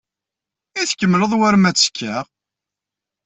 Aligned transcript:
I 0.79 0.83
tkemmleḍ 0.89 1.33
war 1.39 1.55
ma 1.57 1.71
ttekkaɣ? 1.71 2.25